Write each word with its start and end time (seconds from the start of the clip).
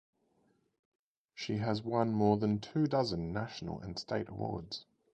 She 1.35 1.57
has 1.57 1.83
won 1.83 2.11
more 2.15 2.35
than 2.37 2.59
two 2.59 2.87
dozen 2.87 3.31
national 3.33 3.81
and 3.81 3.99
state 3.99 4.29
awards. 4.29 4.85